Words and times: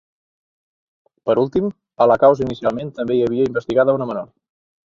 Per 1.29 1.35
últim, 1.41 1.67
a 2.05 2.09
la 2.13 2.17
causa 2.25 2.47
inicialment 2.47 2.93
també 2.99 3.19
hi 3.19 3.25
havia 3.29 3.49
investigada 3.51 3.99
una 4.01 4.13
menor. 4.15 4.31